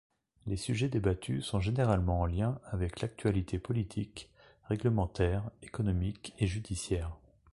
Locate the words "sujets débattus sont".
0.57-1.59